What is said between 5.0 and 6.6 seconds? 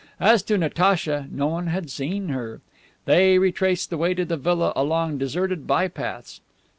deserted by paths.